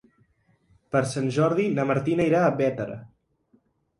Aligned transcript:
Per 0.95 1.01
Sant 1.09 1.27
Jordi 1.35 1.67
na 1.79 1.85
Martina 1.91 2.27
irà 2.31 2.41
a 2.47 2.53
Bétera. 2.61 2.97